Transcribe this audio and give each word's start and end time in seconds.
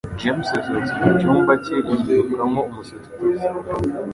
James 0.19 0.47
yasohotse 0.57 0.93
mu 1.01 1.09
cyumba 1.19 1.53
cye, 1.63 1.75
yikuramo 2.09 2.59
umusatsi 2.69 3.09
utose 3.11 3.45